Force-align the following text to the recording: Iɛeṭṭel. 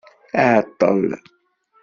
Iɛeṭṭel. 0.41 1.01